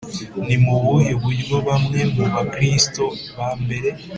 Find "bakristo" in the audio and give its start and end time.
2.33-3.03